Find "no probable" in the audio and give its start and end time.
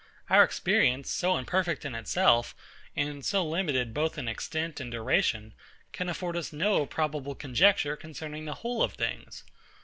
6.51-7.35